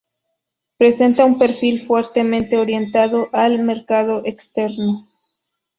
[0.77, 5.07] Presenta un perfil fuertemente orientado al mercado externo.